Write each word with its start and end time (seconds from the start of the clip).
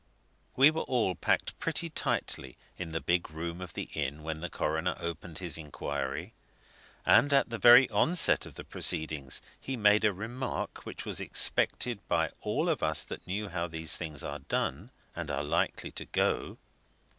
We 0.55 0.71
were 0.71 0.81
all 0.81 1.13
packed 1.13 1.59
pretty 1.59 1.87
tightly 1.91 2.57
in 2.75 2.89
the 2.89 2.99
big 2.99 3.29
room 3.29 3.61
of 3.61 3.73
the 3.73 3.87
inn 3.93 4.23
when 4.23 4.39
the 4.41 4.49
coroner 4.49 4.95
opened 4.99 5.37
his 5.37 5.59
inquiry. 5.59 6.33
And 7.05 7.31
at 7.31 7.51
the 7.51 7.59
very 7.59 7.87
onset 7.91 8.47
of 8.47 8.55
the 8.55 8.63
proceedings 8.63 9.43
he 9.59 9.77
made 9.77 10.03
a 10.03 10.11
remark 10.11 10.87
which 10.87 11.05
was 11.05 11.21
expected 11.21 11.99
by 12.07 12.31
all 12.41 12.67
of 12.67 12.81
us 12.81 13.03
that 13.03 13.27
knew 13.27 13.49
how 13.49 13.67
these 13.67 13.95
things 13.95 14.23
are 14.23 14.39
done 14.39 14.89
and 15.15 15.29
are 15.29 15.43
likely 15.43 15.91
to 15.91 16.05
go. 16.05 16.57